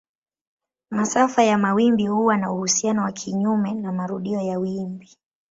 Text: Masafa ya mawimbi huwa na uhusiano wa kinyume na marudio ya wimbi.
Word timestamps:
Masafa 0.91 1.43
ya 1.43 1.57
mawimbi 1.57 2.07
huwa 2.07 2.37
na 2.37 2.51
uhusiano 2.51 3.03
wa 3.03 3.11
kinyume 3.11 3.73
na 3.73 3.91
marudio 3.91 4.41
ya 4.41 4.59
wimbi. 4.59 5.09